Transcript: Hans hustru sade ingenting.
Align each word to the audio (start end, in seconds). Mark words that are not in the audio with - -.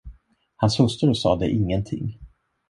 Hans 0.61 0.77
hustru 0.79 1.13
sade 1.15 1.51
ingenting. 1.57 2.05